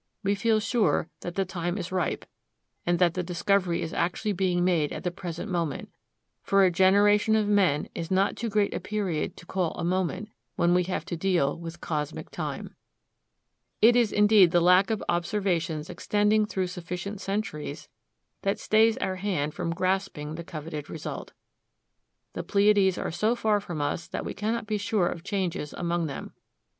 We 0.23 0.33
feel 0.33 0.59
sure 0.59 1.11
that 1.19 1.35
the 1.35 1.45
time 1.45 1.77
is 1.77 1.91
ripe, 1.91 2.25
and 2.87 2.97
that 2.97 3.13
the 3.13 3.21
discovery 3.21 3.83
is 3.83 3.93
actually 3.93 4.33
being 4.33 4.65
made 4.65 4.91
at 4.91 5.03
the 5.03 5.11
present 5.11 5.51
moment: 5.51 5.89
for 6.41 6.63
a 6.65 6.71
generation 6.71 7.35
of 7.35 7.47
men 7.47 7.87
is 7.93 8.09
not 8.09 8.35
too 8.35 8.49
great 8.49 8.73
a 8.73 8.79
period 8.79 9.37
to 9.37 9.45
call 9.45 9.73
a 9.73 9.83
moment, 9.83 10.29
when 10.55 10.73
we 10.73 10.85
have 10.85 11.05
to 11.05 11.15
deal 11.15 11.55
with 11.55 11.81
cosmic 11.81 12.31
time. 12.31 12.75
It 13.79 13.95
is 13.95 14.11
indeed 14.11 14.49
the 14.49 14.59
lack 14.59 14.89
of 14.89 15.03
observations 15.07 15.87
extending 15.87 16.47
through 16.47 16.65
sufficient 16.65 17.21
centuries 17.21 17.87
that 18.41 18.57
stays 18.57 18.97
our 18.97 19.17
hand 19.17 19.53
from 19.53 19.69
grasping 19.71 20.33
the 20.33 20.43
coveted 20.43 20.89
result. 20.89 21.33
The 22.33 22.41
Pleiades 22.41 22.97
are 22.97 23.11
so 23.11 23.35
far 23.35 23.59
from 23.59 23.79
us 23.81 24.07
that 24.07 24.25
we 24.25 24.33
cannot 24.33 24.65
be 24.65 24.79
sure 24.79 25.05
of 25.09 25.23
changes 25.23 25.73
among 25.73 26.07
them. 26.07 26.33